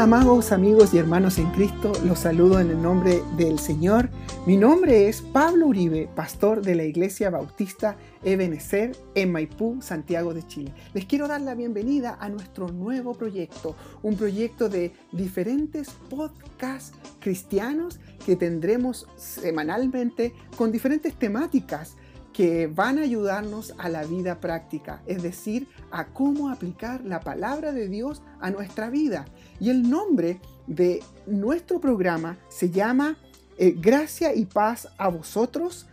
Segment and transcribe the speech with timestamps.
[0.00, 4.08] Amados amigos y hermanos en Cristo, los saludo en el nombre del Señor.
[4.46, 10.42] Mi nombre es Pablo Uribe, pastor de la Iglesia Bautista Ebenecer en Maipú, Santiago de
[10.46, 10.72] Chile.
[10.94, 18.00] Les quiero dar la bienvenida a nuestro nuevo proyecto, un proyecto de diferentes podcasts cristianos
[18.24, 21.98] que tendremos semanalmente con diferentes temáticas
[22.32, 27.72] que van a ayudarnos a la vida práctica, es decir, a cómo aplicar la palabra
[27.72, 29.26] de Dios a nuestra vida.
[29.60, 33.18] Y el nombre de nuestro programa se llama
[33.58, 35.86] eh, Gracia y paz a vosotros,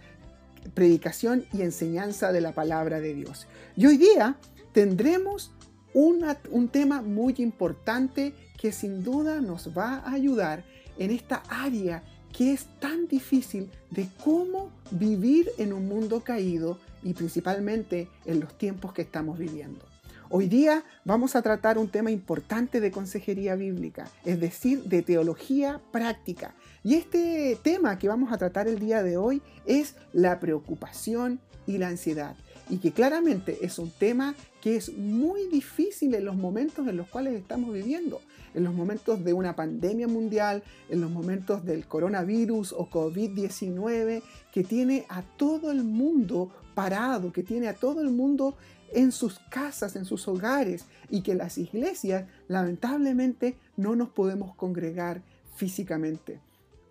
[0.73, 3.47] predicación y enseñanza de la palabra de Dios.
[3.75, 4.37] Y hoy día
[4.71, 5.51] tendremos
[5.93, 10.63] un tema muy importante que sin duda nos va a ayudar
[10.97, 17.13] en esta área que es tan difícil de cómo vivir en un mundo caído y
[17.13, 19.86] principalmente en los tiempos que estamos viviendo.
[20.29, 25.79] Hoy día vamos a tratar un tema importante de consejería bíblica, es decir, de teología
[25.93, 26.53] práctica.
[26.83, 31.77] Y este tema que vamos a tratar el día de hoy es la preocupación y
[31.77, 32.35] la ansiedad.
[32.69, 37.07] Y que claramente es un tema que es muy difícil en los momentos en los
[37.07, 38.19] cuales estamos viviendo
[38.57, 44.63] en los momentos de una pandemia mundial, en los momentos del coronavirus o COVID-19, que
[44.63, 48.55] tiene a todo el mundo parado, que tiene a todo el mundo
[48.93, 55.21] en sus casas, en sus hogares, y que las iglesias lamentablemente no nos podemos congregar
[55.55, 56.39] físicamente.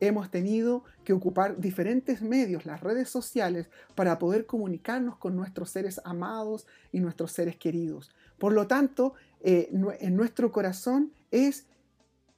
[0.01, 6.01] Hemos tenido que ocupar diferentes medios, las redes sociales, para poder comunicarnos con nuestros seres
[6.05, 8.11] amados y nuestros seres queridos.
[8.39, 11.67] Por lo tanto, eh, en nuestro corazón es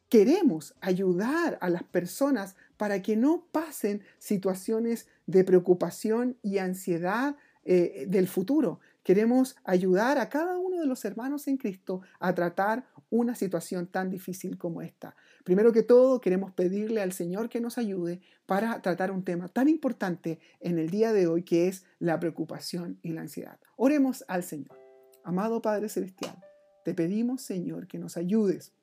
[0.09, 8.07] queremos ayudar a las personas para que no pasen situaciones de preocupación y ansiedad eh,
[8.09, 8.81] del futuro.
[9.09, 14.11] Queremos ayudar a cada uno de los hermanos en Cristo a tratar una situación tan
[14.11, 15.17] difícil como esta.
[15.45, 19.71] Primero que todo, queremos pedirle al Señor que nos ayude para tratar un tema tan
[19.71, 23.59] importante en el día de hoy que es la preocupación y la ansiedad.
[23.79, 24.79] Oremos al Señor.
[25.25, 26.37] Amado Padre Celestial,
[26.85, 28.75] te pedimos, Señor, que nos ayudes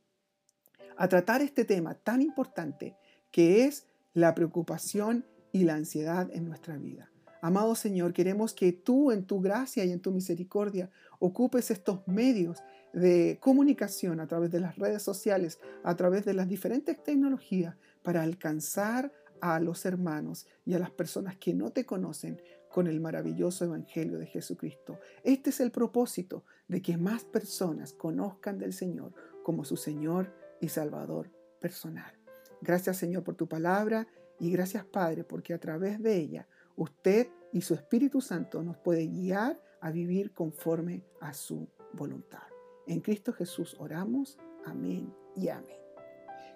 [0.98, 2.98] a tratar este tema tan importante
[3.30, 3.86] que es
[4.16, 7.12] la preocupación y la ansiedad en nuestra vida.
[7.46, 10.90] Amado Señor, queremos que tú en tu gracia y en tu misericordia
[11.20, 16.50] ocupes estos medios de comunicación a través de las redes sociales, a través de las
[16.50, 22.42] diferentes tecnologías, para alcanzar a los hermanos y a las personas que no te conocen
[22.72, 24.98] con el maravilloso Evangelio de Jesucristo.
[25.24, 29.14] Este es el propósito de que más personas conozcan del Señor
[29.44, 31.30] como su Señor y Salvador
[31.62, 32.12] personal.
[32.60, 34.08] Gracias Señor por tu palabra
[34.40, 39.08] y gracias Padre porque a través de ella usted y su Espíritu Santo nos puede
[39.08, 42.44] guiar a vivir conforme a su voluntad.
[42.88, 44.38] En Cristo Jesús oramos.
[44.66, 45.78] Amén y amén.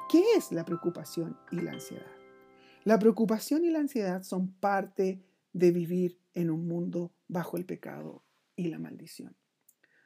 [0.10, 2.12] ¿Qué es la preocupación y la ansiedad?
[2.84, 5.22] La preocupación y la ansiedad son parte
[5.54, 8.24] de vivir en un mundo bajo el pecado
[8.56, 9.36] y la maldición.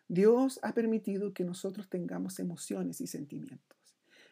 [0.07, 3.79] Dios ha permitido que nosotros tengamos emociones y sentimientos.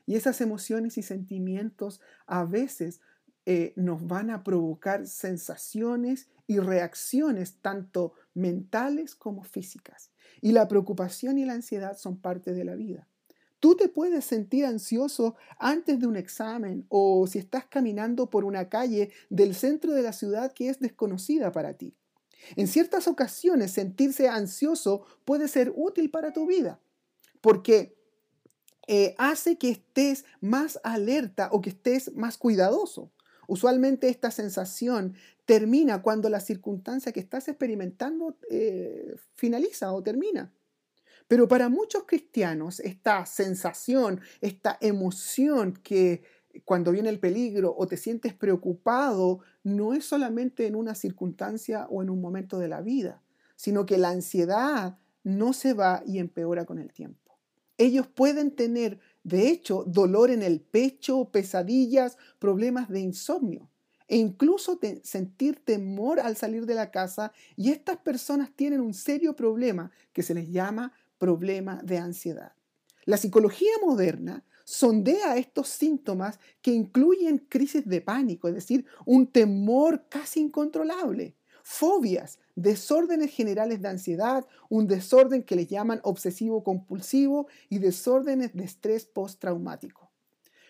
[0.06, 3.02] Y esas emociones y sentimientos a veces
[3.46, 10.12] eh, nos van a provocar sensaciones y reacciones tanto mentales como físicas.
[10.42, 13.08] Y la preocupación y la ansiedad son parte de la vida.
[13.62, 18.68] Tú te puedes sentir ansioso antes de un examen o si estás caminando por una
[18.68, 21.96] calle del centro de la ciudad que es desconocida para ti.
[22.58, 26.82] En ciertas ocasiones sentirse ansioso puede ser útil para tu vida
[27.40, 27.96] porque
[28.88, 33.12] eh, hace que estés más alerta o que estés más cuidadoso.
[33.48, 35.16] Usualmente esta sensación
[35.52, 40.50] termina cuando la circunstancia que estás experimentando eh, finaliza o termina.
[41.28, 46.24] Pero para muchos cristianos esta sensación, esta emoción que
[46.64, 52.02] cuando viene el peligro o te sientes preocupado, no es solamente en una circunstancia o
[52.02, 53.22] en un momento de la vida,
[53.58, 57.38] sino que la ansiedad no se va y empeora con el tiempo.
[57.78, 63.71] Ellos pueden tener, de hecho, dolor en el pecho, pesadillas, problemas de insomnio
[64.12, 69.38] e incluso sentir temor al salir de la casa y estas personas tienen un serio
[69.38, 72.52] problema que se les llama problema de ansiedad.
[73.06, 80.04] La psicología moderna sondea estos síntomas que incluyen crisis de pánico, es decir, un temor
[80.10, 87.80] casi incontrolable, fobias, desórdenes generales de ansiedad, un desorden que le llaman obsesivo compulsivo y
[87.80, 90.12] desórdenes de estrés postraumático.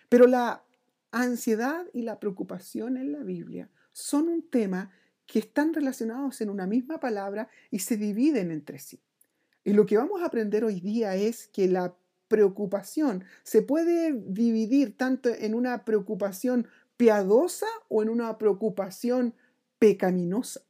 [0.10, 0.64] Pero la
[1.12, 4.92] ansiedad y la preocupación en la Biblia son un tema
[5.26, 9.00] que están relacionados en una misma palabra y se dividen entre sí.
[9.64, 11.96] Y lo que vamos a aprender hoy día es que la
[12.28, 16.68] preocupación se puede dividir tanto en una preocupación
[16.98, 19.36] piadosa o en una preocupación
[19.80, 20.62] pecaminosa.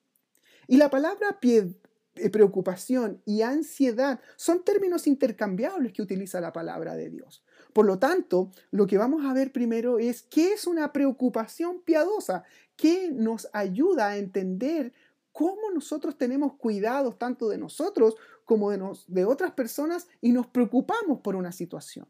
[0.68, 7.10] Y la palabra eh, preocupación y ansiedad son términos intercambiables que utiliza la palabra de
[7.10, 7.44] Dios.
[7.74, 12.44] Por lo tanto, lo que vamos a ver primero es qué es una preocupación piadosa,
[12.76, 14.94] que nos ayuda a entender
[15.32, 18.16] cómo nosotros tenemos cuidados tanto de nosotros
[18.46, 22.08] como de, de otras personas y nos preocupamos por una situación.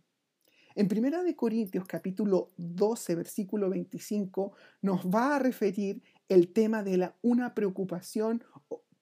[0.73, 6.97] En 1 de Corintios capítulo 12 versículo 25 nos va a referir el tema de
[6.97, 8.43] la, una preocupación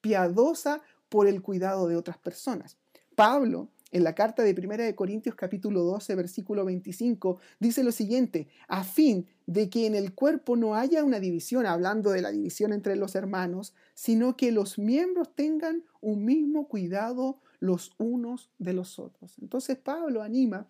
[0.01, 2.77] piadosa por el cuidado de otras personas.
[3.15, 8.47] Pablo, en la carta de 1 de Corintios capítulo 12, versículo 25, dice lo siguiente,
[8.67, 12.71] a fin de que en el cuerpo no haya una división, hablando de la división
[12.73, 18.99] entre los hermanos, sino que los miembros tengan un mismo cuidado los unos de los
[18.99, 19.37] otros.
[19.41, 20.67] Entonces Pablo anima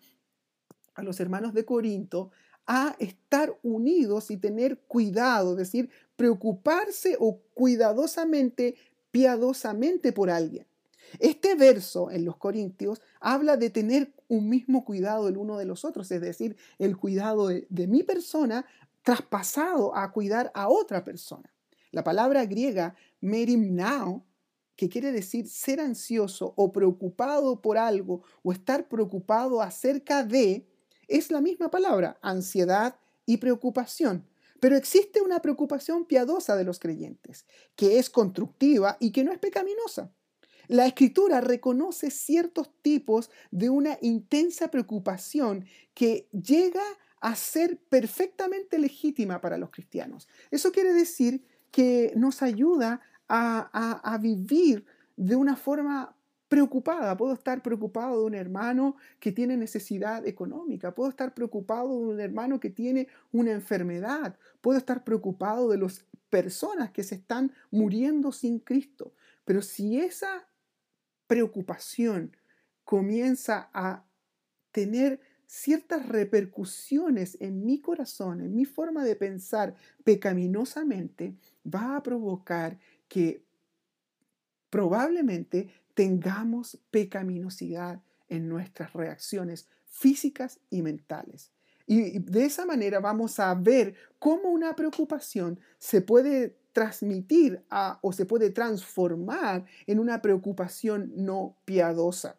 [0.94, 2.30] a los hermanos de Corinto
[2.66, 8.76] a estar unidos y tener cuidado, es decir, preocuparse o cuidadosamente
[9.10, 10.66] piadosamente por alguien.
[11.18, 15.84] Este verso en los Corintios habla de tener un mismo cuidado el uno de los
[15.84, 18.64] otros, es decir, el cuidado de, mi persona
[19.02, 21.52] traspasado a cuidar a otra persona.
[21.90, 24.24] La palabra griega merimnao,
[24.76, 30.66] que quiere decir ser ansioso o preocupado por algo o estar preocupado acerca de,
[31.08, 32.96] es la misma palabra, ansiedad
[33.26, 34.26] y preocupación.
[34.60, 39.38] Pero existe una preocupación piadosa de los creyentes, que es constructiva y que no es
[39.38, 40.12] pecaminosa.
[40.70, 45.64] La escritura reconoce ciertos tipos de una intensa preocupación
[45.94, 46.84] que llega
[47.20, 50.28] a ser perfectamente legítima para los cristianos.
[50.52, 54.84] Eso quiere decir que nos ayuda a, vivir
[55.16, 56.14] de una forma
[56.48, 57.16] preocupada.
[57.16, 60.94] Puedo estar preocupado de un hermano que tiene necesidad económica.
[60.94, 64.38] Puedo estar preocupado de un hermano que tiene una enfermedad.
[64.60, 69.14] Puedo estar preocupado de las personas que se están muriendo sin Cristo.
[69.44, 70.46] Pero si esa
[71.30, 72.36] preocupación
[72.82, 74.04] comienza a
[74.72, 82.80] tener ciertas repercusiones en mi corazón, en mi forma de pensar pecaminosamente, va a provocar
[83.06, 83.44] que
[84.70, 91.52] probablemente tengamos pecaminosidad en nuestras reacciones físicas y mentales.
[91.86, 97.64] Y de esa manera vamos a ver cómo una preocupación se puede transmitir
[98.00, 102.36] o se puede transformar en una preocupación no piadosa.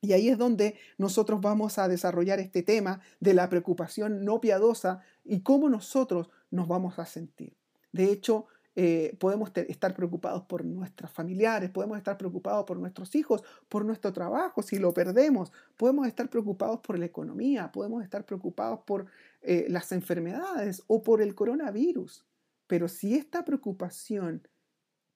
[0.00, 5.00] Y ahí es donde nosotros vamos a desarrollar este tema de la preocupación no piadosa
[5.24, 7.56] y cómo nosotros nos vamos a sentir.
[7.90, 8.46] De hecho,
[8.76, 14.12] eh, podemos estar preocupados por nuestros familiares, podemos estar preocupados por nuestros hijos, por nuestro
[14.12, 19.06] trabajo, si lo perdemos, podemos estar preocupados por la economía, podemos estar preocupados por
[19.42, 22.24] eh, las enfermedades o por el coronavirus.
[22.66, 24.46] Pero si esta preocupación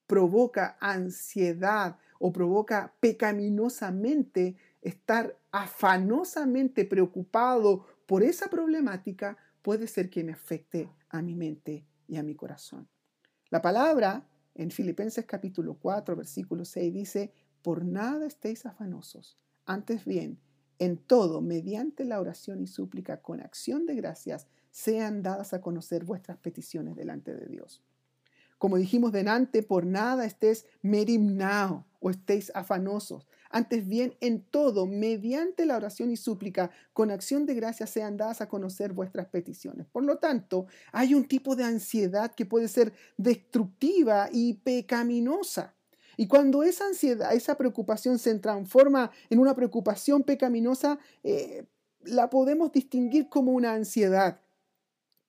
[0.07, 10.33] provoca ansiedad o provoca pecaminosamente estar afanosamente preocupado por esa problemática, puede ser que me
[10.33, 12.89] afecte a mi mente y a mi corazón.
[13.51, 19.37] La palabra en Filipenses capítulo 4, versículo 6 dice, por nada estéis afanosos,
[19.67, 20.39] antes bien,
[20.79, 24.47] en todo, mediante la oración y súplica, con acción de gracias,
[24.79, 27.83] sean dadas a conocer vuestras peticiones delante de Dios.
[28.59, 33.27] Como dijimos delante, por nada estés merimnao o estéis afanosos.
[33.51, 38.41] Antes bien, en todo, mediante la oración y súplica, con acción de gracia sean dadas
[38.41, 39.89] a conocer vuestras peticiones.
[39.89, 45.75] Por lo tanto, hay un tipo de ansiedad que puede ser destructiva y pecaminosa.
[46.17, 51.67] Y cuando esa ansiedad, esa preocupación se transforma en una preocupación pecaminosa, eh,
[52.05, 54.41] la podemos distinguir como una ansiedad.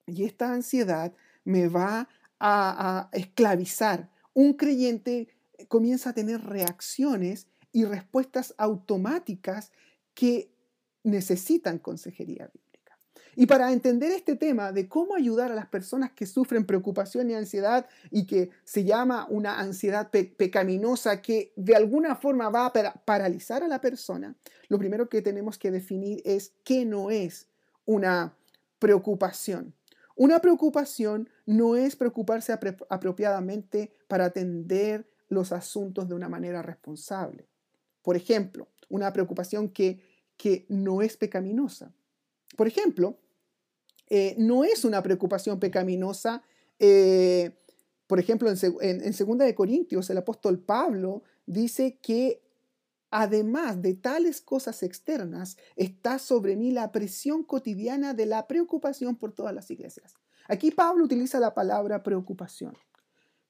[0.10, 1.14] Y esta ansiedad
[1.44, 2.08] me va
[2.40, 4.10] a, esclavizar.
[4.34, 5.28] Un creyente
[5.68, 9.72] comienza a tener reacciones y respuestas automáticas
[10.14, 10.52] que
[11.04, 12.98] necesitan consejería bíblica.
[13.36, 17.36] Y para entender este tema de cómo ayudar a las personas que sufren preocupación y
[17.36, 22.74] ansiedad y que se llama una ansiedad pecaminosa que de alguna forma va a
[23.06, 24.36] paralizar a la persona,
[24.68, 27.48] lo primero que tenemos que definir es qué no es
[27.86, 28.36] una
[28.80, 29.74] preocupación.
[30.20, 37.48] Una preocupación no es preocuparse apropiadamente para atender los asuntos de una manera responsable.
[38.02, 40.02] Por ejemplo, una preocupación que,
[40.36, 41.94] que no es pecaminosa.
[42.58, 43.18] Por ejemplo,
[44.10, 46.44] eh, no es una preocupación pecaminosa.
[46.80, 47.52] Eh,
[48.06, 52.42] por ejemplo, en, en, en 2 de Corintios, el apóstol Pablo dice que
[53.12, 59.32] Además de tales cosas externas, está sobre mí la presión cotidiana de la preocupación por
[59.32, 60.16] todas las iglesias.
[60.48, 62.78] Aquí Pablo utiliza la palabra preocupación,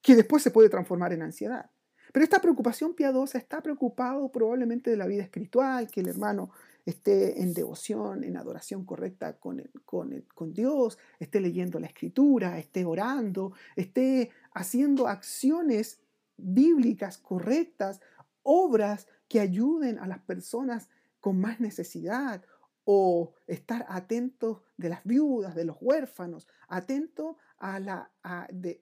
[0.02, 1.70] que después se puede transformar en ansiedad.
[2.12, 6.50] Pero esta preocupación piadosa está preocupado probablemente de la vida espiritual, que el hermano
[6.86, 12.84] esté en devoción, en adoración correcta con, con, con, Dios, esté leyendo la escritura, esté
[12.86, 16.00] orando, esté haciendo acciones
[16.38, 18.02] bíblicas correctas,
[18.44, 22.44] obras que ayuden a las personas con más necesidad
[22.86, 28.12] o estar atentos de las viudas, de los huérfanos, atento a la,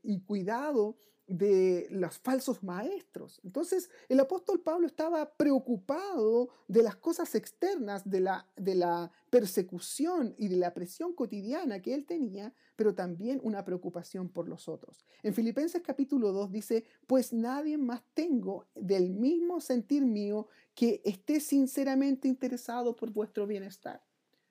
[0.03, 3.41] y cuidado de los falsos maestros.
[3.43, 10.35] Entonces, el apóstol Pablo estaba preocupado de las cosas externas, de la, de la persecución
[10.37, 15.03] y de la presión cotidiana que él tenía, pero también una preocupación por los otros.
[15.23, 21.39] En Filipenses capítulo 2 dice, pues nadie más tengo del mismo sentir mío que esté
[21.39, 24.06] sinceramente interesado por vuestro bienestar.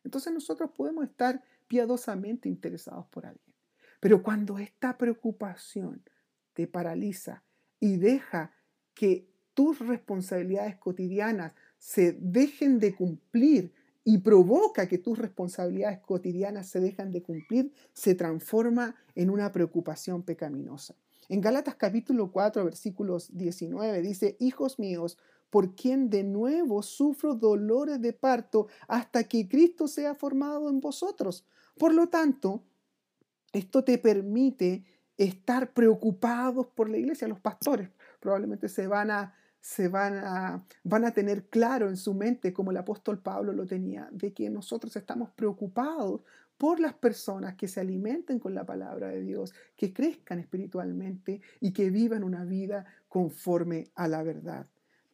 [0.06, 3.54] Entonces nosotros podemos estar piadosamente interesados por alguien.
[3.98, 6.02] Pero cuando esta preocupación
[6.52, 7.42] te paraliza
[7.80, 8.52] y deja
[8.94, 13.72] que tus responsabilidades cotidianas se dejen de cumplir
[14.04, 20.22] y provoca que tus responsabilidades cotidianas se dejan de cumplir, se transforma en una preocupación
[20.22, 20.94] pecaminosa.
[21.28, 25.18] En Gálatas capítulo 4, versículos 19 dice, Hijos míos,
[25.56, 31.46] por quien de nuevo sufro dolores de parto hasta que Cristo sea formado en vosotros.
[31.78, 32.62] Por lo tanto,
[33.54, 34.84] esto te permite
[35.16, 37.26] estar preocupados por la iglesia.
[37.26, 37.88] Los pastores
[38.20, 42.70] probablemente se van a, se van a, van a tener claro en su mente, como
[42.70, 46.20] el apóstol Pablo lo tenía, de que nosotros estamos preocupados
[46.58, 51.72] por las personas que se alimenten con la palabra de Dios, que crezcan espiritualmente y
[51.72, 54.66] que vivan una vida conforme a la verdad.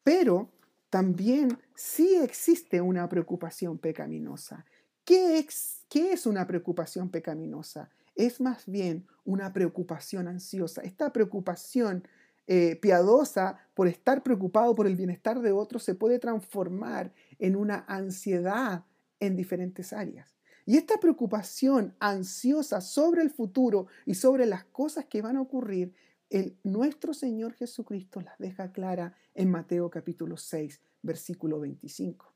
[0.05, 0.51] Pero
[0.91, 4.65] también sí existe una preocupación pecaminosa.
[5.05, 5.47] ¿Qué
[5.89, 7.91] qué es una preocupación pecaminosa?
[8.15, 10.83] es más bien una preocupación ansiosa.
[10.83, 12.07] Esta preocupación
[12.47, 17.85] eh, piadosa por estar preocupado por el bienestar de otros se puede transformar en una
[17.89, 18.85] ansiedad
[19.21, 20.29] en diferentes áreas.
[20.65, 25.93] Y esta preocupación ansiosa sobre el futuro y sobre las cosas que van a ocurrir,
[26.33, 32.33] el, nuestro Señor Jesucristo las deja clara en Mateo capítulo 6, versículo 25.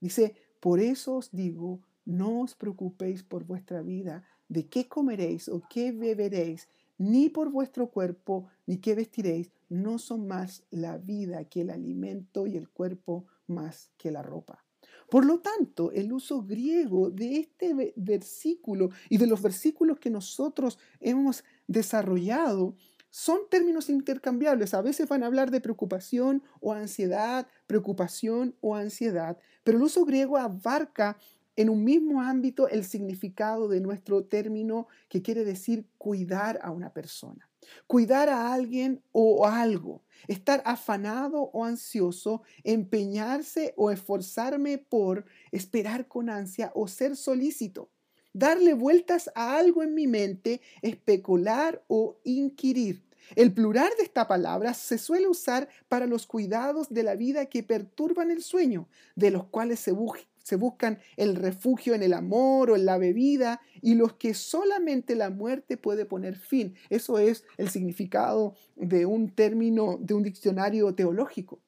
[0.00, 5.62] Dice, por eso os digo, no os preocupéis por vuestra vida, de qué comeréis o
[5.68, 11.60] qué beberéis, ni por vuestro cuerpo, ni qué vestiréis, no son más la vida que
[11.62, 14.64] el alimento y el cuerpo más que la ropa.
[15.10, 20.78] Por lo tanto, el uso griego de este versículo y de los versículos que nosotros
[21.00, 22.74] hemos desarrollado
[23.14, 24.74] son términos intercambiables.
[24.74, 30.04] A veces van a hablar de preocupación o ansiedad, preocupación o ansiedad, pero el uso
[30.04, 31.16] griego abarca
[31.54, 36.92] en un mismo ámbito el significado de nuestro término que quiere decir cuidar a una
[36.92, 37.48] persona.
[37.86, 46.30] Cuidar a alguien o algo, estar afanado o ansioso, empeñarse o esforzarme por esperar con
[46.30, 47.90] ansia o ser solícito,
[48.34, 53.02] darle vueltas a algo en mi mente, especular o inquirir.
[53.36, 57.62] El plural de esta palabra se suele usar para los cuidados de la vida que
[57.62, 58.86] perturban el sueño,
[59.16, 59.94] de los cuales se,
[60.42, 65.14] se buscan el refugio en el amor o en la bebida y los que solamente
[65.14, 66.74] la muerte puede poner fin.
[66.90, 71.62] Eso es el significado de un término, de un diccionario teológico.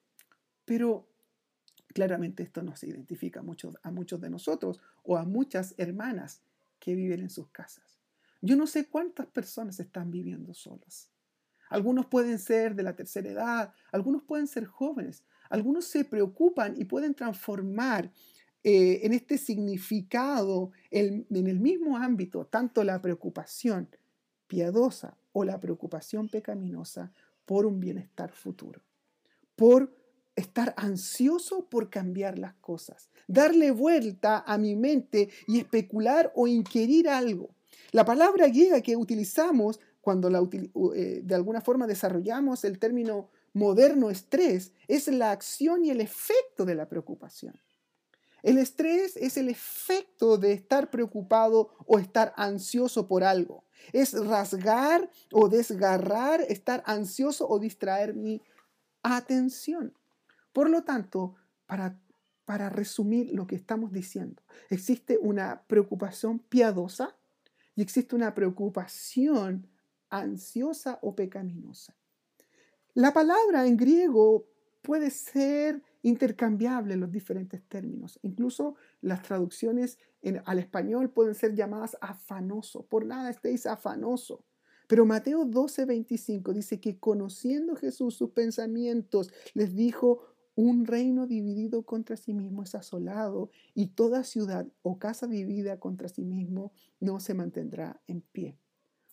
[0.67, 1.09] Pero
[1.95, 6.43] claramente esto no se identifica mucho, a muchos de nosotros o a muchas hermanas
[6.79, 7.99] que viven en sus casas.
[8.41, 11.11] Yo no sé cuántas personas están viviendo solas.
[11.69, 16.85] Algunos pueden ser de la tercera edad, algunos pueden ser jóvenes, algunos se preocupan y
[16.85, 18.13] pueden transformar
[18.63, 23.89] eh, en este significado, en el mismo ámbito, tanto la preocupación
[24.47, 27.13] piadosa o la preocupación pecaminosa
[27.45, 28.81] por un bienestar futuro,
[29.55, 29.95] por
[30.37, 37.09] estar ansioso por cambiar las cosas, darle vuelta a mi mente y especular o inquirir
[37.09, 37.51] algo.
[37.93, 40.29] La palabra griega que utilizamos cuando
[40.95, 46.65] eh, de alguna forma desarrollamos el término moderno estrés es la acción y el efecto
[46.65, 47.59] de la preocupación.
[48.43, 53.65] El estrés es el efecto de estar preocupado o estar ansioso por algo.
[53.93, 58.43] Es rasgar o desgarrar, estar ansioso o distraer mi
[59.03, 59.93] atención.
[60.57, 61.35] Por lo tanto,
[61.67, 62.01] para,
[62.47, 67.15] para resumir lo que estamos diciendo, existe una preocupación piadosa
[67.75, 69.69] y existe una preocupación
[70.09, 71.95] ansiosa o pecaminosa.
[72.95, 74.47] La palabra en griego
[74.81, 78.19] puede ser intercambiables los diferentes términos.
[78.23, 79.99] Incluso las traducciones
[80.47, 82.87] al español pueden ser llamadas afanoso.
[82.87, 84.43] Por nada estéis afanoso.
[84.87, 91.85] Pero Mateo 12, 25 dice que conociendo Jesús sus pensamientos, les dijo, un reino dividido
[91.85, 97.21] contra sí mismo es asolado y toda ciudad o casa dividida contra sí mismo no
[97.21, 98.59] se mantendrá en pie.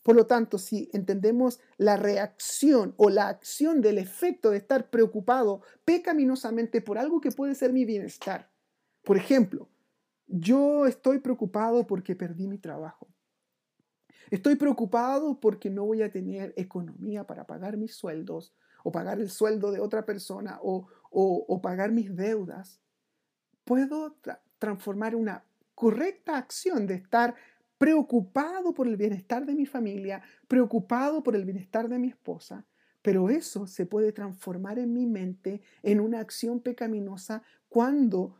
[0.03, 5.62] Por lo tanto, si entendemos la reacción o la acción del efecto de estar preocupado
[5.85, 8.50] pecaminosamente por algo que puede ser mi bienestar,
[9.03, 9.69] por ejemplo,
[10.27, 13.07] yo estoy preocupado porque perdí mi trabajo.
[14.31, 19.29] Estoy preocupado porque no voy a tener economía para pagar mis sueldos o pagar el
[19.29, 20.88] sueldo de otra persona o,
[21.62, 22.79] pagar mis deudas.
[23.63, 24.17] Puedo
[24.60, 25.43] transformar una
[25.75, 27.36] correcta acción de estar
[27.77, 32.65] preocupado por el bienestar de mi familia, preocupado por el bienestar de mi esposa,
[33.01, 38.38] pero eso se puede transformar en mi mente en una acción pecaminosa cuando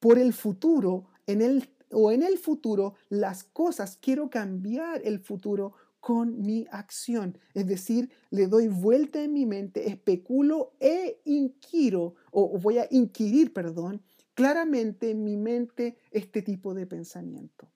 [0.00, 5.74] por el futuro, en el, o en el futuro, las cosas, quiero cambiar el futuro
[6.00, 7.38] con mi acción.
[7.54, 13.52] Es decir, le doy vuelta en mi mente, especulo e inquiro, o voy a inquirir,
[13.52, 14.02] perdón,
[14.34, 17.70] claramente en mi mente este tipo de pensamiento.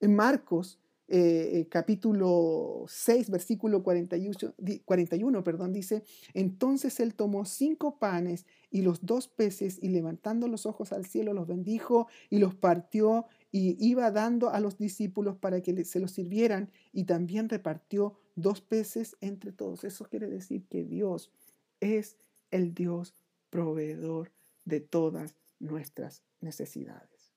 [0.00, 6.02] En Marcos, eh, eh, capítulo 6, versículo 41, 41 perdón, dice,
[6.34, 11.32] entonces él tomó cinco panes y los dos peces y levantando los ojos al cielo
[11.32, 16.12] los bendijo y los partió y iba dando a los discípulos para que se los
[16.12, 19.84] sirvieran y también repartió dos peces entre todos.
[19.84, 21.32] Eso quiere decir que Dios
[21.80, 22.18] es
[22.50, 23.14] el Dios
[23.48, 24.30] proveedor
[24.66, 27.32] de todas nuestras necesidades.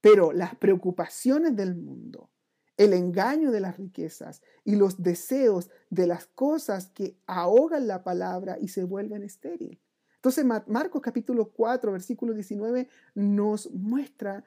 [0.00, 2.30] Pero las preocupaciones del mundo,
[2.80, 8.56] el engaño de las riquezas y los deseos de las cosas que ahogan la palabra
[8.58, 9.78] y se vuelven estéril.
[10.14, 14.44] Entonces Marcos capítulo 4, versículo 19 nos muestra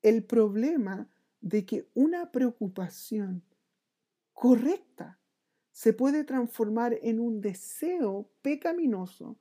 [0.00, 1.08] el problema
[1.40, 3.42] de que una preocupación
[4.32, 5.18] correcta
[5.72, 9.36] se puede transformar en un deseo pecaminoso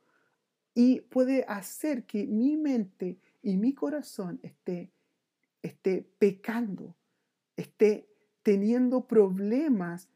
[0.73, 4.91] y puede hacer que mi mente y mi corazón esté,
[5.61, 6.95] esté pecando,
[7.57, 8.07] esté
[8.43, 10.07] teniendo problemas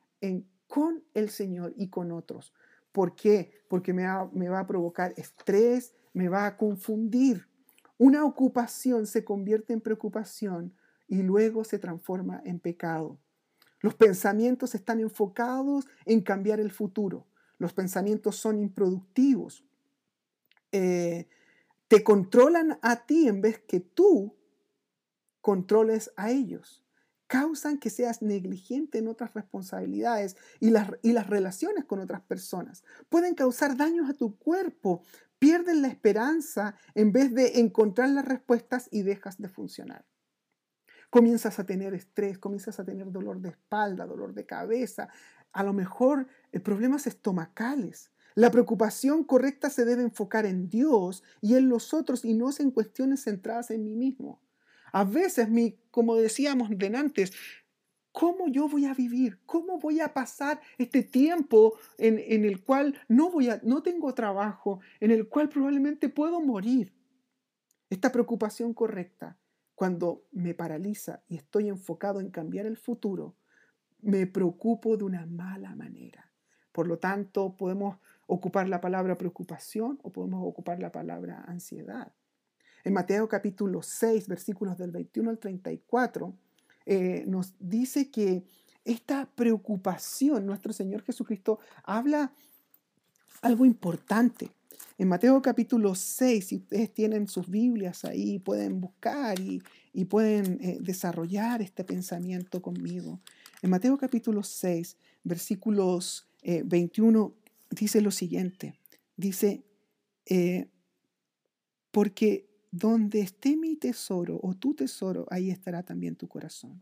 [0.68, 2.54] con el Señor y con otros.
[2.94, 3.52] ¿Por qué?
[3.68, 7.48] Porque me me va a provocar estrés, me va a confundir.
[7.98, 10.74] Una ocupación se convierte en preocupación
[11.08, 13.20] y luego se transforma en pecado.
[13.82, 17.26] Los pensamientos están enfocados en cambiar el futuro.
[17.58, 19.66] Los pensamientos son improductivos.
[20.72, 21.28] Eh,
[21.88, 24.36] te controlan a ti en vez que tú
[25.42, 26.81] controles a ellos.
[27.32, 32.84] Causan que seas negligente en otras responsabilidades y las, y las relaciones con otras personas.
[33.08, 35.02] Pueden causar daños a tu cuerpo.
[35.40, 40.04] Pierden la esperanza en vez de encontrar las respuestas y dejas de funcionar.
[41.10, 45.08] Comienzas a tener estrés, comienzas a tener dolor de espalda, dolor de cabeza,
[45.54, 48.12] a lo mejor eh, problemas estomacales.
[48.36, 52.72] La preocupación correcta se debe enfocar en Dios y en los otros y no en
[52.72, 54.42] cuestiones centradas en mí mismo.
[54.92, 57.34] A veces, mi, como decíamos de antes,
[58.12, 59.40] ¿cómo yo voy a vivir?
[59.46, 64.80] ¿Cómo voy a pasar este tiempo en, el cual no, voy a, no tengo trabajo,
[65.00, 66.94] en el cual probablemente puedo morir?
[67.90, 69.38] Esta preocupación correcta,
[69.76, 73.36] cuando me paraliza y estoy enfocado en cambiar el futuro,
[74.00, 76.32] me preocupo de una mala manera.
[76.72, 82.14] Por lo tanto, podemos ocupar la palabra preocupación o podemos ocupar la palabra ansiedad.
[82.84, 86.34] En Mateo capítulo 6, versículos del 21 al 34,
[86.86, 88.44] eh, nos dice que
[88.84, 92.34] esta preocupación, nuestro Señor Jesucristo habla
[93.42, 94.50] algo importante.
[94.98, 99.62] En Mateo capítulo 6, si ustedes tienen sus Biblias ahí, pueden buscar y,
[100.06, 103.20] pueden eh, desarrollar este pensamiento conmigo.
[103.62, 108.74] En Mateo capítulo 6, versículos 21 eh, dice lo siguiente,
[109.16, 109.64] dice,
[111.92, 116.82] porque donde esté mi tesoro o tu tesoro, ahí estará también tu corazón.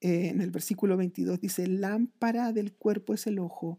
[0.00, 3.78] Eh, en el versículo 22 dice, lámpara del cuerpo es el ojo.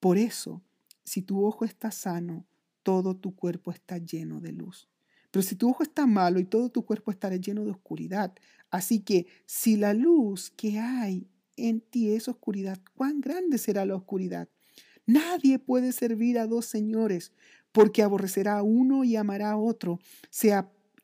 [0.00, 0.62] Por eso,
[1.04, 2.46] si tu ojo está sano,
[2.82, 4.88] todo tu cuerpo está lleno de luz.
[5.30, 8.32] Pero si tu ojo está malo y todo tu cuerpo estará lleno de oscuridad.
[8.70, 13.96] Así que si la luz que hay en ti es oscuridad, ¿cuán grande será la
[13.96, 14.48] oscuridad?
[15.04, 17.32] Nadie puede servir a dos señores,
[17.72, 19.98] porque aborrecerá a uno y amará a otro,
[20.30, 20.54] se,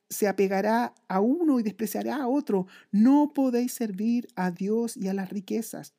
[0.09, 2.66] se apegará a uno y despreciará a otro.
[2.90, 5.94] No podéis servir a Dios y a las riquezas.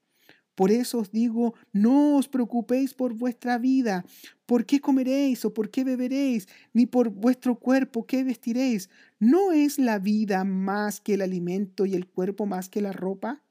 [0.55, 4.05] Por eso os digo, no os preocupéis por vuestra vida,
[4.45, 8.89] por qué comeréis o por qué beberéis, ni por vuestro cuerpo, qué vestiréis.
[9.19, 13.44] ¿No es la vida más que el alimento y el cuerpo más que la ropa?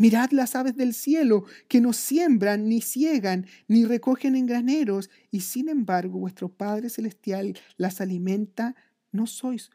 [0.00, 5.40] Mirad las aves del cielo, que no siembran, ni ciegan, ni recogen en graneros, y
[5.40, 8.74] sin embargo vuestro Padre Celestial las alimenta.
[9.12, 9.68] ¿No sois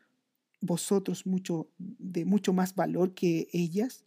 [0.61, 4.03] vosotros mucho, de mucho más valor que ellas?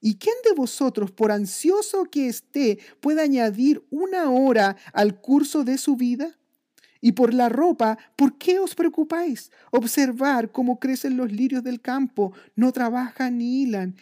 [0.00, 5.76] ¿Y quién de vosotros, por ansioso que esté, puede añadir una hora al curso de
[5.76, 6.38] su vida?
[7.02, 9.52] Y por la ropa, ¿por qué os preocupáis?
[9.72, 13.96] Observar cómo crecen los lirios del campo, no trabajan ni hilan.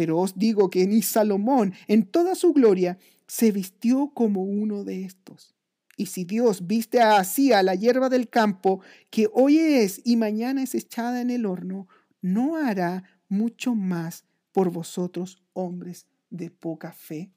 [0.00, 5.04] Pero os digo que ni Salomón, en toda su gloria, se vistió como uno de
[5.04, 5.54] estos.
[5.98, 10.62] Y si Dios viste así a la hierba del campo, que hoy es y mañana
[10.62, 11.86] es echada en el horno,
[12.22, 17.30] ¿no hará mucho más por vosotros, hombres de poca fe.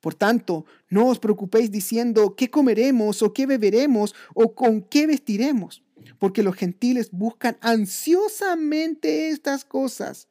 [0.00, 5.82] Por tanto, no os preocupéis diciendo qué comeremos o qué beberemos o con qué vestiremos,
[6.18, 10.26] porque los gentiles buscan ansiosamente estas cosas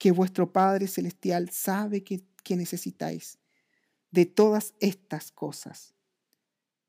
[0.00, 2.24] que vuestro Padre Celestial sabe que,
[2.56, 3.38] necesitáis.
[4.10, 5.94] De todas estas cosas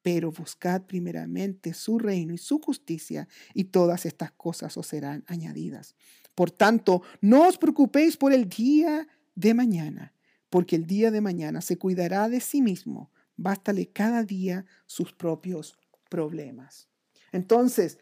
[0.02, 5.94] pero buscad primeramente su reino y su justicia, y todas estas cosas os serán añadidas.
[6.34, 10.16] Por tanto, no os preocupéis por el día de mañana,
[10.50, 13.12] porque el día de mañana se cuidará de sí mismo.
[13.38, 15.78] Bástale cada día sus propios
[16.10, 16.88] problemas.
[17.32, 18.00] Entonces,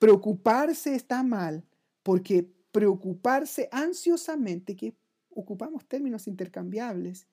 [0.00, 1.64] preocuparse está mal,
[2.02, 4.96] porque preocuparse ansiosamente, que
[5.30, 7.26] ocupamos términos intercambiables,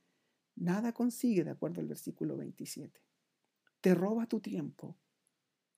[0.56, 3.04] nada consigue de acuerdo al versículo 27
[3.84, 4.98] te roba tu tiempo,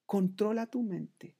[0.05, 1.35] controla tu mente.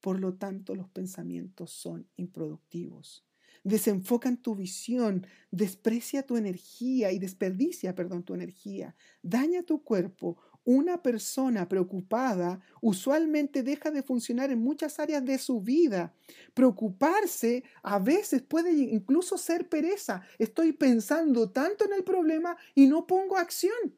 [0.00, 3.26] Por lo tanto, los pensamientos son improductivos.
[3.64, 8.94] Desenfocan tu visión, desprecia tu energía y desperdicia, perdón, tu energía.
[9.22, 10.38] Daña tu cuerpo.
[10.64, 16.14] Una persona preocupada usualmente deja de funcionar en muchas áreas de su vida.
[16.54, 20.22] Preocuparse a veces puede incluso ser pereza.
[20.38, 23.94] Estoy pensando tanto en el problema y no pongo acción.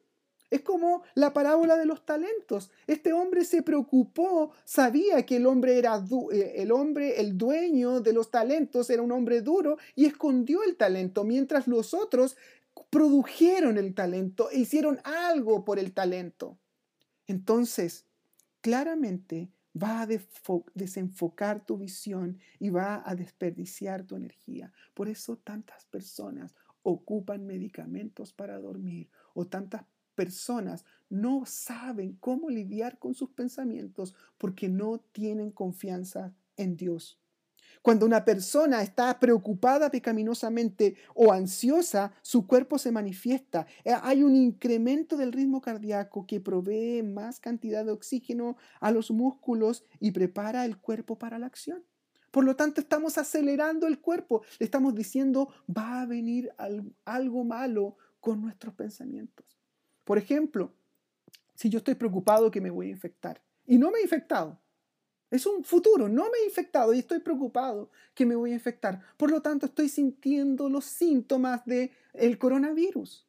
[0.49, 2.71] Es como la parábola de los talentos.
[2.85, 6.01] Este hombre se preocupó, sabía que el hombre era
[6.31, 10.77] eh, el hombre, el dueño de los talentos era un hombre duro y escondió el
[10.77, 12.37] talento, mientras los otros
[12.89, 16.57] produjeron el talento e hicieron algo por el talento.
[17.27, 18.05] Entonces,
[18.61, 19.49] claramente
[19.81, 20.07] va a
[20.73, 24.71] desenfocar tu visión y va a desperdiciar tu energía.
[24.93, 29.83] Por eso tantas personas ocupan medicamentos para dormir o tantas
[30.15, 37.19] personas no saben cómo lidiar con sus pensamientos porque no tienen confianza en Dios.
[37.87, 43.65] Cuando una persona está preocupada pecaminosamente o ansiosa, su cuerpo se manifiesta.
[43.85, 49.09] Eh, hay un incremento del ritmo cardíaco que provee más cantidad de oxígeno a los
[49.09, 51.81] músculos y prepara el cuerpo para la acción.
[52.29, 54.41] Por lo tanto, estamos acelerando el cuerpo.
[54.59, 56.51] Le estamos diciendo, va a venir
[57.05, 59.61] algo malo con nuestros pensamientos.
[60.03, 60.73] Por ejemplo,
[61.55, 64.59] si yo estoy preocupado que me voy a infectar y no me he infectado,
[65.29, 69.01] es un futuro, no me he infectado y estoy preocupado que me voy a infectar.
[69.17, 73.25] Por lo tanto, estoy sintiendo los síntomas del el coronavirus.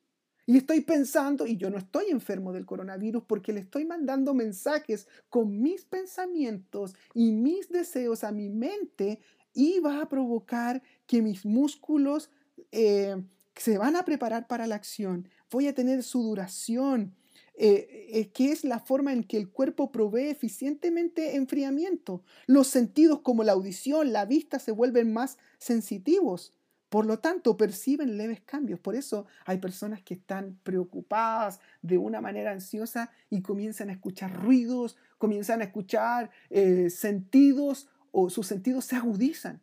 [0.46, 5.06] Y estoy pensando, y yo no estoy enfermo del coronavirus porque le estoy mandando mensajes
[5.28, 9.20] con mis pensamientos y mis deseos a mi mente
[9.52, 12.30] y va a provocar que mis músculos
[12.72, 13.22] eh,
[13.56, 17.14] se van a preparar para la acción voy a tener su duración,
[17.60, 22.22] eh, que es la forma en que el cuerpo provee eficientemente enfriamiento.
[22.46, 26.54] Los sentidos como la audición, la vista se vuelven más sensitivos.
[26.88, 28.80] Por lo tanto, perciben leves cambios.
[28.80, 34.32] Por eso hay personas que están preocupadas de una manera ansiosa y comienzan a escuchar
[34.42, 39.60] ruidos, comienzan a escuchar eh, sentidos o sus sentidos se agudizan.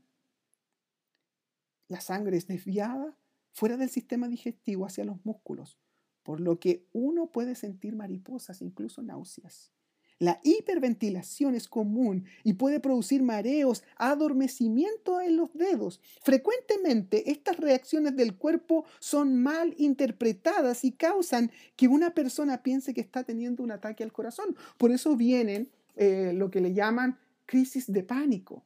[1.87, 3.17] La sangre es desviada
[3.51, 5.79] fuera del sistema digestivo hacia los músculos,
[6.25, 9.71] por lo que uno puede sentir mariposas, incluso náuseas.
[10.17, 16.01] La hiperventilación es común y puede producir mareos, adormecimiento en los dedos.
[16.23, 23.01] Frecuentemente estas reacciones del cuerpo son mal interpretadas y causan que una persona piense que
[23.01, 24.55] está teniendo un ataque al corazón.
[24.79, 28.63] Por eso vienen eh, lo que le llaman crisis de pánico.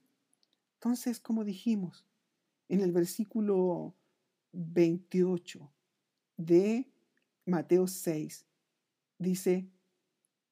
[0.75, 2.05] Entonces, como dijimos
[2.69, 3.95] en el versículo
[4.53, 5.69] 28
[6.37, 6.87] de
[7.49, 8.45] Mateo 6
[9.17, 9.69] dice,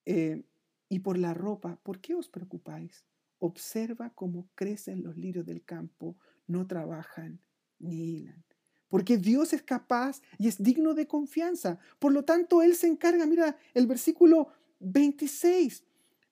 [0.05, 0.43] eh,
[0.89, 3.05] y por la ropa, ¿por qué os preocupáis?
[3.39, 7.39] Observa cómo crecen los lirios del campo, no trabajan
[7.79, 8.43] ni hilan.
[8.89, 11.77] porque Dios es capaz y es digno de confianza.
[11.99, 14.47] Por lo tanto, Él se encarga, mira el versículo
[14.79, 15.83] 26.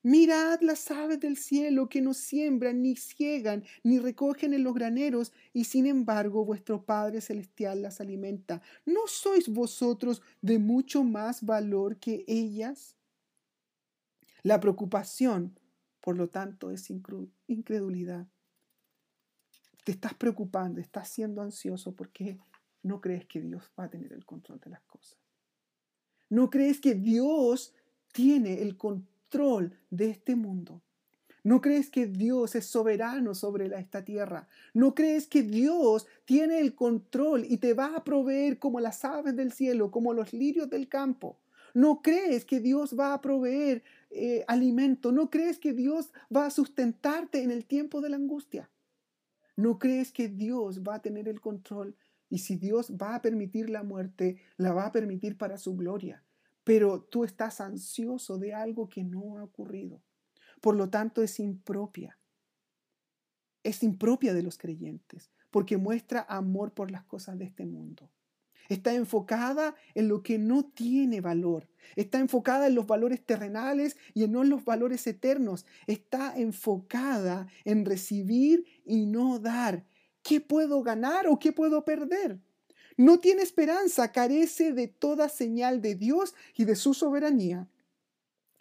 [0.06, 5.34] Mirad las aves del cielo que no siembran, ni ciegan, ni recogen en los graneros,
[5.52, 8.62] y sin embargo vuestro Padre Celestial las alimenta.
[8.86, 12.96] ¿No sois vosotros de mucho más valor que ellas?
[14.44, 15.60] La preocupación,
[16.02, 16.88] por lo tanto, es
[17.48, 18.28] incredulidad.
[19.86, 22.38] Te estás preocupando, estás siendo ansioso porque
[22.84, 25.18] no crees que Dios va a tener el control de las cosas.
[26.30, 27.74] No crees que Dios
[28.14, 29.15] tiene el control
[29.90, 30.82] de este mundo.
[31.44, 34.48] No crees que Dios es soberano sobre esta tierra.
[34.74, 39.36] No crees que Dios tiene el control y te va a proveer como las aves
[39.36, 41.38] del cielo, como los lirios del campo.
[41.76, 45.12] No crees que Dios va a proveer eh, alimento.
[45.12, 48.72] No crees que Dios va a sustentarte en el tiempo de la angustia.
[49.56, 51.96] No crees que Dios va a tener el control.
[52.28, 56.25] Y si Dios va a permitir la muerte, la va a permitir para su gloria.
[56.66, 60.02] Pero tú estás ansioso de algo que no ha ocurrido.
[60.60, 62.20] Por lo tanto, es impropia.
[63.64, 68.12] Es impropia de los creyentes, porque muestra amor por las cosas de este mundo.
[68.68, 71.70] Está enfocada en lo que no tiene valor.
[71.96, 75.66] Está enfocada en los valores terrenales y no en los valores eternos.
[75.86, 79.86] Está enfocada en recibir y no dar.
[80.24, 82.40] ¿Qué puedo ganar o qué puedo perder?
[82.98, 87.68] No tiene esperanza, carece de toda señal de Dios y de su soberanía.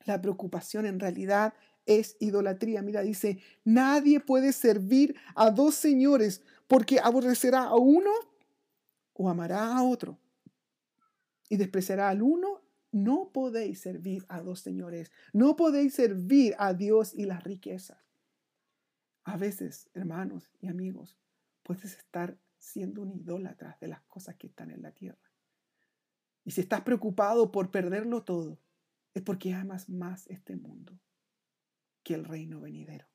[0.05, 1.55] La preocupación en realidad
[1.87, 2.83] es idolatría.
[2.83, 8.11] Mira, dice, nadie puede servir a dos señores porque aborrecerá a uno
[9.12, 10.18] o amará a otro
[11.49, 17.12] y despreciará al uno, no podéis servir a dos señores, no podéis servir a Dios
[17.14, 17.99] y las riquezas.
[19.25, 21.16] A veces, hermanos y amigos,
[21.62, 25.31] puedes estar siendo un idólatra de las cosas que están en la tierra.
[26.44, 28.59] Y si estás preocupado por perderlo todo,
[29.12, 30.98] es porque amas más este mundo
[32.03, 33.07] que el reino venidero.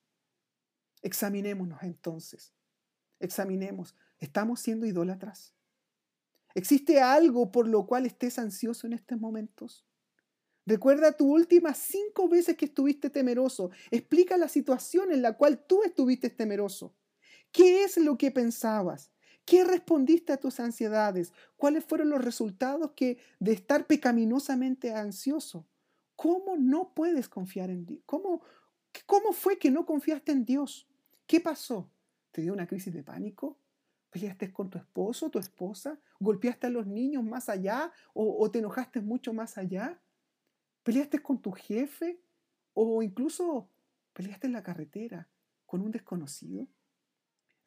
[1.02, 2.54] Examinémonos entonces.
[3.18, 3.96] Examinemos.
[4.18, 5.54] ¿Estamos siendo idólatras?
[6.54, 9.86] ¿Existe algo por lo cual estés ansioso en estos momentos?
[10.64, 13.70] Recuerda tu últimas cinco veces que estuviste temeroso.
[13.90, 16.94] Explica la situación en la cual tú estuviste temeroso.
[17.52, 19.12] ¿Qué es lo que pensabas?
[19.50, 21.32] ¿Qué respondiste a tus ansiedades?
[21.56, 25.66] ¿Cuáles fueron los resultados que, de estar pecaminosamente ansioso?
[26.14, 28.00] ¿Cómo no puedes confiar en Dios?
[28.06, 28.42] ¿Cómo,
[29.06, 30.86] ¿Cómo fue que no confiaste en Dios?
[31.26, 31.90] ¿Qué pasó?
[32.30, 33.58] ¿Te dio una crisis de pánico?
[34.10, 35.98] ¿Peleaste con tu esposo, tu esposa?
[36.20, 37.90] ¿Golpeaste a los niños más allá?
[38.14, 40.00] ¿O, te enojaste mucho más allá?
[40.84, 42.20] ¿Peleaste con tu jefe?
[42.72, 43.68] ¿O incluso
[44.12, 45.28] peleaste en la carretera
[45.66, 46.68] con un desconocido?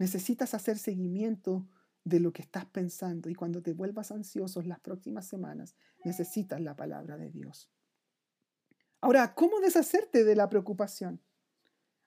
[0.03, 1.65] Necesitas hacer seguimiento
[2.03, 6.75] de lo que estás pensando y cuando te vuelvas ansioso las próximas semanas, necesitas la
[6.75, 7.69] palabra de Dios.
[8.99, 11.21] Ahora, ¿cómo deshacerte de la preocupación?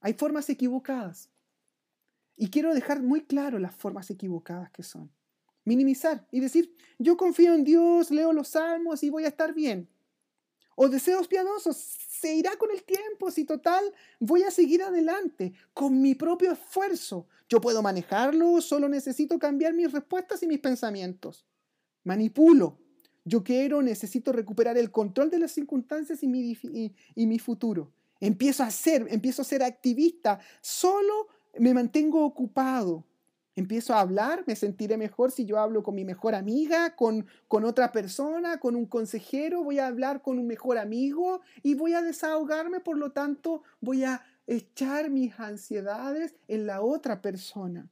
[0.00, 1.30] Hay formas equivocadas.
[2.36, 5.10] Y quiero dejar muy claro las formas equivocadas que son.
[5.64, 9.88] Minimizar y decir, yo confío en Dios, leo los salmos y voy a estar bien.
[10.74, 11.78] O deseos piadosos,
[12.20, 13.84] se irá con el tiempo, si total,
[14.20, 17.26] voy a seguir adelante con mi propio esfuerzo.
[17.48, 21.46] Yo puedo manejarlo, solo necesito cambiar mis respuestas y mis pensamientos.
[22.04, 22.78] Manipulo.
[23.24, 26.56] Yo quiero, necesito recuperar el control de las circunstancias y mi,
[27.14, 27.92] y mi futuro.
[28.20, 33.04] Empiezo a ser, empiezo a ser activista solo me mantengo ocupado.
[33.56, 37.64] Empiezo a hablar, me sentiré mejor si yo hablo con mi mejor amiga, con, con
[37.64, 42.02] otra persona, con un consejero, voy a hablar con un mejor amigo y voy a
[42.02, 47.88] desahogarme, por lo tanto voy a echar mis ansiedades en la otra persona.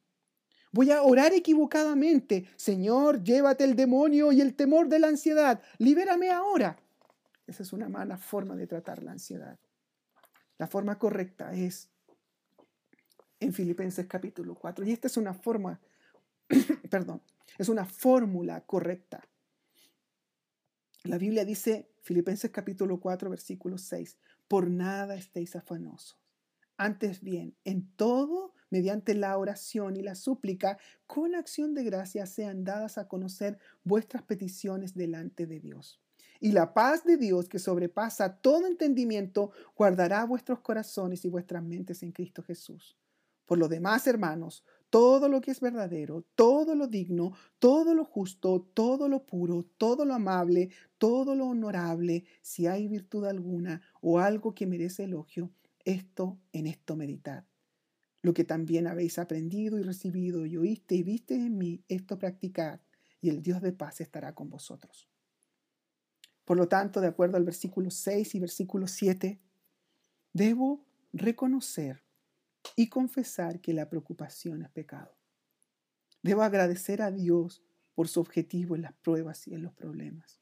[0.71, 2.47] Voy a orar equivocadamente.
[2.57, 5.63] Señor, llévate el demonio y el temor de la ansiedad.
[5.79, 6.77] Libérame ahora.
[7.47, 9.59] Esa es una mala forma de tratar la ansiedad.
[10.59, 11.94] La forma correcta es
[13.45, 14.85] en Filipenses capítulo 4.
[14.87, 15.81] Y esta es una forma,
[16.91, 17.23] perdón,
[17.59, 19.23] es una fórmula correcta.
[21.05, 24.17] La Biblia dice, Filipenses capítulo 4, versículo 6,
[24.49, 26.19] por nada estéis afanosos.
[26.77, 32.65] Antes bien, en todo, mediante la oración y la súplica, con acción de gracia sean
[32.65, 36.01] dadas a conocer vuestras peticiones delante de Dios.
[36.41, 42.03] Y la paz de Dios, que sobrepasa todo entendimiento, guardará vuestros corazones y vuestras mentes
[42.03, 42.97] en Cristo Jesús.
[43.47, 48.61] Por lo demás, hermanos, todo lo que es verdadero, todo lo digno, todo lo justo,
[48.75, 54.55] todo lo puro, todo lo amable, todo lo honorable, si hay virtud alguna o algo
[54.55, 55.51] que merece elogio,
[55.85, 57.45] esto en esto meditad.
[58.23, 62.79] Lo que también habéis aprendido y recibido y oíste y viste en mí, esto practicad,
[63.21, 65.09] y el Dios de paz estará con vosotros.
[66.45, 69.41] Por lo tanto, de acuerdo al versículo 6 y versículo 7,
[70.33, 72.04] debo reconocer
[72.77, 75.17] y confesar que la preocupación es pecado.
[76.23, 77.63] Debo agradecer a Dios
[77.95, 80.41] por su objetivo en las pruebas y en los problemas.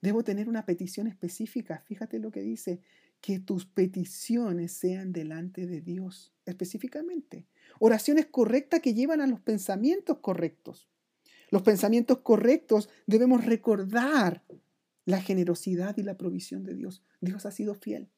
[0.00, 1.82] Debo tener una petición específica.
[1.86, 2.80] Fíjate lo que dice,
[3.20, 7.46] que tus peticiones sean delante de Dios específicamente.
[7.78, 10.90] Oraciones correctas que llevan a los pensamientos correctos.
[11.50, 14.44] Los pensamientos correctos debemos recordar
[15.06, 17.02] la generosidad y la provisión de Dios.
[17.20, 18.10] Dios ha sido fiel.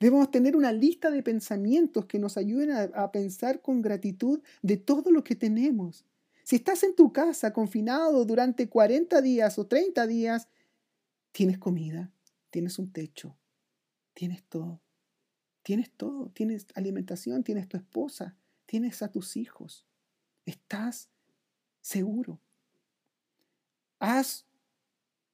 [0.00, 5.10] Debemos tener una lista de pensamientos que nos ayuden a, pensar con gratitud de todo
[5.10, 6.04] lo que tenemos.
[6.44, 10.48] Si estás en tu casa confinado durante 40 días o 30 días,
[11.32, 12.12] tienes comida,
[12.50, 13.36] tienes un techo,
[14.14, 14.80] tienes todo.
[15.68, 18.34] Tienes todo, tienes alimentación, tienes tu esposa,
[18.64, 19.86] tienes a tus hijos.
[20.46, 21.10] Estás
[21.82, 22.40] seguro.
[23.98, 24.46] Haz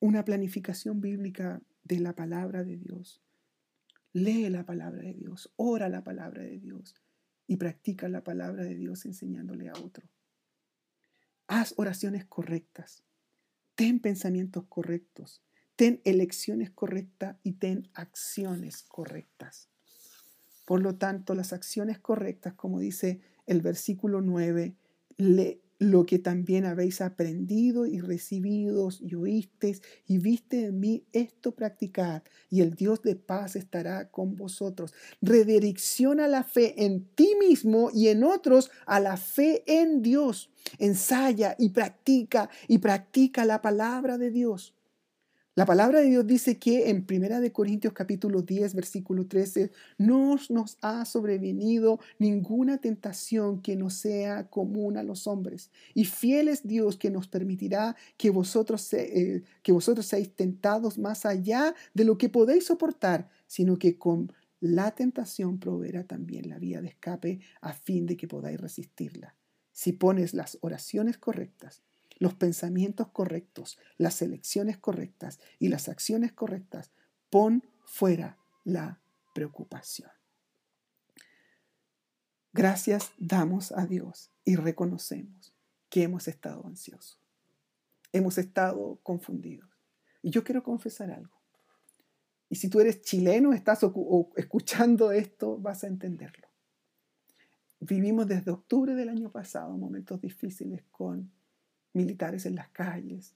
[0.01, 3.24] una planificación bíblica de la palabra de Dios.
[4.15, 6.95] Lee la palabra de Dios, ora la palabra de Dios
[7.49, 10.09] y practica la palabra de Dios enseñándole a otro.
[11.49, 13.03] Haz oraciones correctas,
[13.75, 15.43] ten pensamientos correctos,
[15.75, 19.69] ten elecciones correctas y ten acciones correctas.
[20.65, 24.77] Por lo tanto, las acciones correctas, como dice el versículo 9,
[25.17, 31.53] le, lo que también habéis aprendido y recibido y oísteis y viste en mí, esto
[31.53, 34.95] practicad y el Dios de paz estará con vosotros.
[35.21, 40.51] Redirecciona la fe en ti mismo y en otros a la fe en Dios.
[40.79, 44.75] Ensaya y practica y practica la palabra de Dios.
[45.57, 50.79] La palabra de Dios dice que en 1 Corintios capítulo 10, versículo 13, no nos
[50.81, 55.71] ha sobrevenido ninguna tentación que no sea común a los hombres.
[55.95, 61.25] Y fiel es Dios que nos permitirá que vosotros, eh, que vosotros seáis tentados más
[61.25, 66.83] allá de lo que podéis soportar, sino que con la tentación proveerá también la vía
[66.83, 69.37] de escape a fin de que podáis resistirla.
[69.71, 71.85] Si pones las oraciones correctas,
[72.19, 76.91] los pensamientos correctos, las elecciones correctas y las acciones correctas,
[77.31, 79.01] pon fuera la
[79.35, 80.11] preocupación.
[82.53, 85.53] Gracias damos a Dios y reconocemos
[85.91, 87.21] que hemos estado ansiosos,
[88.13, 89.69] hemos estado confundidos.
[90.23, 91.35] Y yo quiero confesar algo.
[92.49, 93.85] Y si tú eres chileno, estás
[94.37, 96.49] escuchando esto, vas a entenderlo.
[97.81, 101.31] Vivimos desde octubre del año pasado momentos difíciles con
[101.95, 103.35] militares en las calles,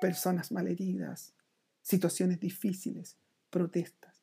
[0.00, 1.34] personas malheridas,
[1.82, 3.16] situaciones difíciles,
[3.50, 4.22] protestas.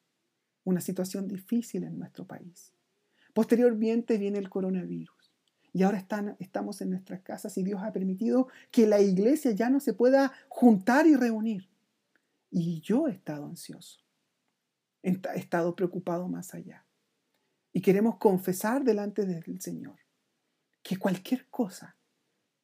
[0.64, 2.74] Una situación difícil en nuestro país.
[3.34, 5.16] Posteriormente viene el coronavirus.
[5.72, 9.70] Y ahora están, estamos en nuestras casas y Dios ha permitido que la iglesia ya
[9.70, 11.70] no se pueda juntar y reunir.
[12.50, 14.00] Y yo he estado ansioso.
[15.04, 16.86] He estado preocupado más allá.
[17.72, 20.00] Y queremos confesar delante del Señor
[20.82, 21.97] que cualquier cosa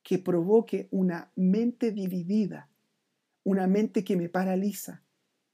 [0.04, 2.70] que provoque una mente dividida,
[3.44, 5.04] una mente que me paraliza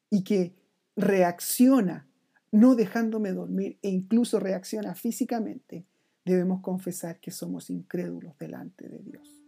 [0.09, 0.55] y que
[0.95, 2.07] reacciona,
[2.51, 5.85] no dejándome dormir e incluso reacciona físicamente,
[6.25, 9.43] debemos confesar que somos incrédulos delante de Dios.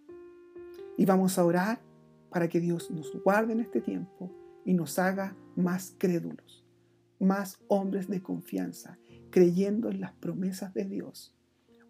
[0.98, 1.82] Y vamos a orar
[2.30, 4.32] para que Dios nos guarde en este tiempo
[4.66, 6.64] y nos haga más crédulos,
[7.20, 9.00] más hombres de confianza,
[9.32, 11.36] creyendo en las promesas de Dios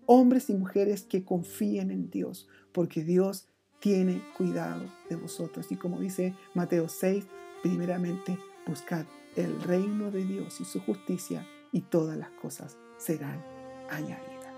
[0.05, 3.47] hombres y mujeres que confíen en Dios, porque Dios
[3.79, 5.71] tiene cuidado de vosotros.
[5.71, 7.25] Y como dice Mateo 6,
[7.63, 13.43] primeramente buscad el reino de Dios y su justicia y todas las cosas serán
[13.89, 14.53] añadidas.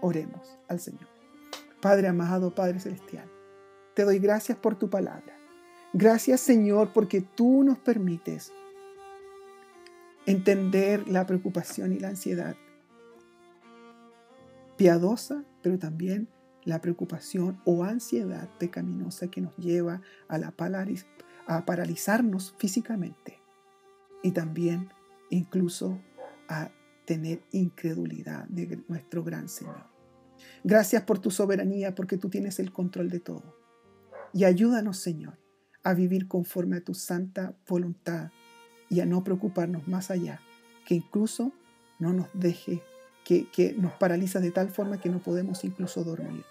[0.00, 1.08] Oremos al Señor.
[1.80, 3.28] Padre amado, Padre celestial,
[3.94, 5.36] te doy gracias por tu palabra.
[5.92, 8.52] Gracias Señor porque tú nos permites
[10.26, 12.56] entender la preocupación y la ansiedad
[14.78, 16.28] piadosa, pero también
[16.64, 20.38] la preocupación o ansiedad pecaminosa que nos lleva a,
[21.46, 23.42] a paralizarnos físicamente
[24.22, 24.88] y también
[25.30, 26.00] incluso
[26.48, 26.70] a
[27.04, 29.86] tener incredulidad de nuestro gran Señor.
[30.62, 33.56] Gracias por tu soberanía, porque tú tienes el control de todo.
[34.32, 35.38] Y ayúdanos, Señor,
[35.82, 38.30] a vivir conforme a tu santa voluntad
[38.88, 40.40] y a no preocuparnos más allá,
[40.86, 41.52] que incluso
[41.98, 42.82] no nos deje
[43.28, 46.44] que, nos paraliza de tal forma que no podemos incluso dormir.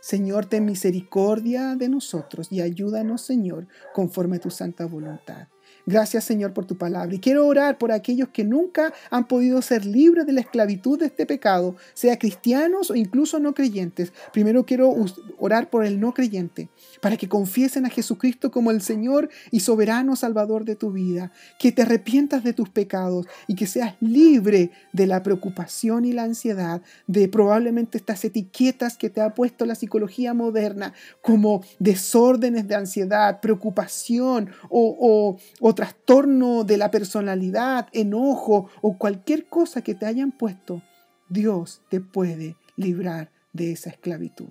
[0.00, 5.48] Señor, ten misericordia de nosotros y ayúdanos, Señor, conforme a tu santa voluntad.
[5.84, 7.14] Gracias Señor por tu palabra.
[7.14, 11.06] Y quiero orar por aquellos que nunca han podido ser libres de la esclavitud de
[11.06, 14.12] este pecado, sea cristianos o incluso no creyentes.
[14.32, 14.94] Primero quiero
[15.38, 16.68] orar por el no creyente,
[17.00, 21.72] para que confiesen a Jesucristo como el Señor y soberano Salvador de tu vida, que
[21.72, 26.82] te arrepientas de tus pecados y que seas libre de la preocupación y la ansiedad,
[27.08, 33.40] de probablemente estas etiquetas que te ha puesto la psicología moderna como desórdenes de ansiedad,
[33.40, 40.82] preocupación o, o trastorno de la personalidad, enojo o cualquier cosa que te hayan puesto.
[41.28, 44.48] Dios te puede librar de esa esclavitud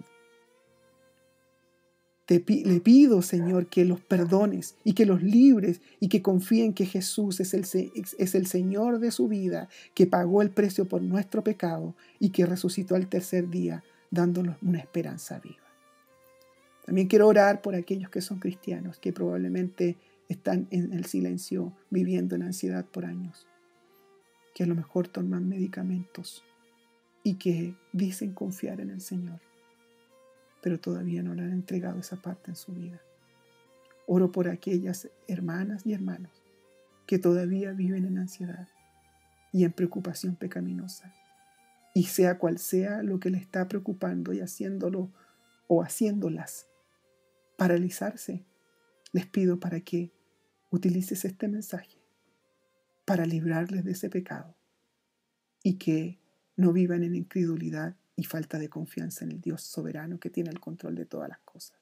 [2.40, 7.40] le pido, Señor, que los perdones y que los libres y que confíen que Jesús
[7.40, 11.96] es el, es el Señor de su vida, que pagó el precio por nuestro pecado
[12.20, 15.58] y que resucitó al tercer día, dándonos una esperanza viva.
[16.86, 19.98] También quiero orar por aquellos que son cristianos, que probablemente
[20.32, 23.48] están en el silencio, viviendo en ansiedad por años,
[24.54, 26.44] que a lo mejor toman medicamentos
[27.24, 29.40] y que dicen confiar en el Señor
[30.62, 33.02] pero todavía no le han entregado esa parte en su vida.
[34.08, 36.32] Oro por aquellas hermanas y hermanos
[37.08, 38.68] que todavía viven en ansiedad
[39.52, 41.14] y en preocupación pecaminosa.
[41.94, 45.12] Y sea cual sea lo que le está preocupando y haciéndolo
[45.68, 46.68] o haciéndolas
[47.58, 48.46] paralizarse,
[49.12, 50.12] les pido para que
[50.72, 52.02] utilices este mensaje
[53.06, 54.56] para librarles de ese pecado
[55.62, 56.20] y que
[56.56, 60.60] no vivan en incredulidad y falta de confianza en el Dios soberano que tiene el
[60.60, 61.78] control de todas las cosas.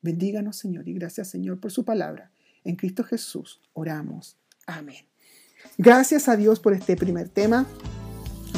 [0.00, 2.32] Bendíganos, Señor, y gracias, Señor, por su palabra.
[2.64, 4.36] En Cristo Jesús oramos.
[4.66, 5.06] Amén.
[5.78, 7.66] Gracias a Dios por este primer tema.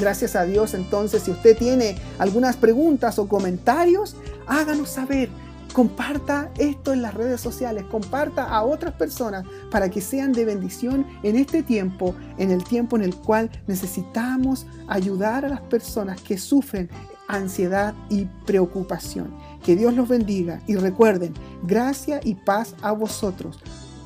[0.01, 4.17] Gracias a Dios, entonces, si usted tiene algunas preguntas o comentarios,
[4.47, 5.29] háganos saber
[5.75, 11.05] Comparta esto en las redes sociales, comparta a otras personas para que sean de bendición
[11.25, 16.39] en este tiempo, en el tiempo en el cual necesitamos ayudar a las personas que
[16.39, 16.89] sufren
[17.27, 19.35] ansiedad y preocupación.
[19.65, 23.59] Que Dios los bendiga y recuerden, gracia y paz a vosotros,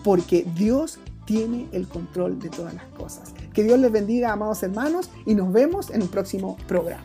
[0.03, 3.35] porque Dios tiene el control de todas las cosas.
[3.53, 7.05] Que Dios les bendiga, amados hermanos, y nos vemos en el próximo programa.